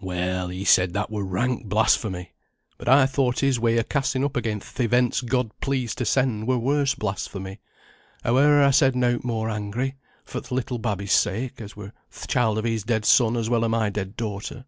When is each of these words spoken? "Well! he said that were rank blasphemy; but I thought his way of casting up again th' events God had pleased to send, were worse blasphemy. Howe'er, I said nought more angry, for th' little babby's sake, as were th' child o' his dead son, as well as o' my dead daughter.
"Well! 0.00 0.50
he 0.50 0.64
said 0.64 0.92
that 0.92 1.10
were 1.10 1.24
rank 1.24 1.66
blasphemy; 1.66 2.32
but 2.78 2.88
I 2.88 3.06
thought 3.06 3.40
his 3.40 3.58
way 3.58 3.76
of 3.76 3.88
casting 3.88 4.22
up 4.22 4.36
again 4.36 4.60
th' 4.60 4.78
events 4.78 5.20
God 5.20 5.46
had 5.46 5.60
pleased 5.60 5.98
to 5.98 6.04
send, 6.04 6.46
were 6.46 6.58
worse 6.60 6.94
blasphemy. 6.94 7.58
Howe'er, 8.22 8.62
I 8.62 8.70
said 8.70 8.94
nought 8.94 9.24
more 9.24 9.50
angry, 9.50 9.96
for 10.24 10.40
th' 10.40 10.52
little 10.52 10.78
babby's 10.78 11.12
sake, 11.12 11.60
as 11.60 11.74
were 11.74 11.92
th' 12.08 12.28
child 12.28 12.58
o' 12.58 12.62
his 12.62 12.84
dead 12.84 13.04
son, 13.04 13.36
as 13.36 13.50
well 13.50 13.64
as 13.64 13.66
o' 13.66 13.70
my 13.70 13.90
dead 13.90 14.16
daughter. 14.16 14.64